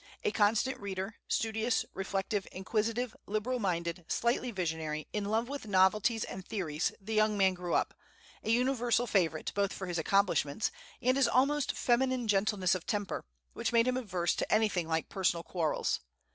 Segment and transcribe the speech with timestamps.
[0.23, 6.43] A constant reader, studious, reflective, inquisitive, liberal minded, slightly visionary, in love with novelties and
[6.43, 7.93] theories, the young man grew up,
[8.43, 10.71] a universal favorite, both for his accomplishments,
[11.03, 15.43] and his almost feminine gentleness of temper, which made him averse to anything like personal
[15.43, 15.99] quarrels.